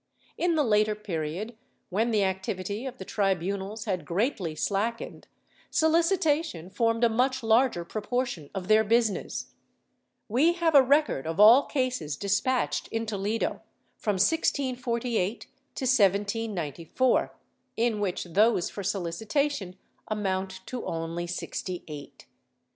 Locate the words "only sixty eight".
20.83-22.25